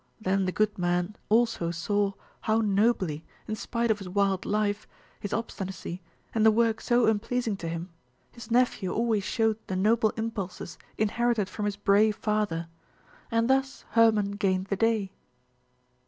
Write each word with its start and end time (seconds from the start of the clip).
Then 0.19 0.45
the 0.45 0.51
good 0.51 0.79
man 0.79 1.15
also 1.29 1.69
saw 1.69 2.13
how 2.39 2.61
nobly, 2.61 3.23
in 3.47 3.55
spite 3.55 3.91
of 3.91 3.99
his 3.99 4.09
wild 4.09 4.47
life, 4.47 4.87
his 5.19 5.31
obstinacy, 5.31 6.01
and 6.33 6.43
the 6.43 6.49
work 6.49 6.81
so 6.81 7.05
unpleasing 7.05 7.55
to 7.57 7.69
him, 7.69 7.91
his 8.31 8.49
nephew 8.49 8.91
always 8.91 9.23
showed 9.23 9.59
the 9.67 9.75
noble 9.75 10.09
impulses 10.17 10.79
inherited 10.97 11.49
from 11.49 11.65
his 11.65 11.75
brave 11.75 12.15
father, 12.15 12.67
and 13.29 13.47
thus 13.47 13.85
Hermon 13.91 14.31
gained 14.31 14.65
the 14.69 14.75
day." 14.75 15.11